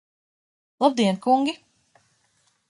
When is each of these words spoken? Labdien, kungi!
Labdien, 0.81 1.17
kungi! 1.23 1.53